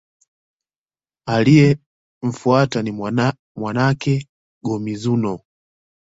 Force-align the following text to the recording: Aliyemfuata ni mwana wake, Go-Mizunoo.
Aliyemfuata 1.27 2.81
ni 2.81 2.91
mwana 2.91 3.33
wake, 3.55 4.27
Go-Mizunoo. 4.63 5.39